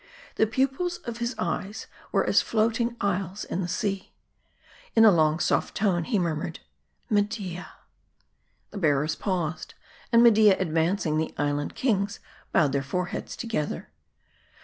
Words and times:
The 0.33 0.47
pupils 0.47 0.97
of 1.05 1.17
his 1.19 1.35
eyes 1.37 1.85
were 2.11 2.25
as 2.25 2.41
floating 2.41 2.95
isles 2.99 3.45
in 3.45 3.61
the 3.61 3.67
sea. 3.67 4.15
In 4.95 5.05
a 5.05 5.37
soft 5.39 5.79
low 5.79 5.91
tone 5.91 6.05
he 6.05 6.17
murmured 6.17 6.59
Media!" 7.07 7.69
The 8.71 8.79
bearers 8.79 9.15
paused; 9.15 9.75
and 10.11 10.23
Media 10.23 10.57
advancing, 10.57 11.19
the 11.19 11.35
Island 11.37 11.75
Kings 11.75 12.19
bowed 12.51 12.71
their 12.71 12.81
foreheads 12.81 13.35
together. 13.37 13.89